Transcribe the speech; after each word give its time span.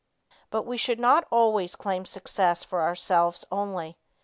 But 0.49 0.63
we 0.63 0.77
should 0.77 0.99
not 0.99 1.27
always 1.29 1.75
claim 1.75 2.05
success 2.07 2.63
for 2.63 2.81
ourselves 2.81 3.45
only. 3.51 3.99